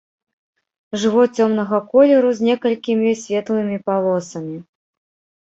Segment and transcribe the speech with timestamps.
[1.03, 4.57] Жывот цёмнага колеру з некалькімі светлымі палосамі.